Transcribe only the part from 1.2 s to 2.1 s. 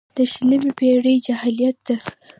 جاهلیت ده.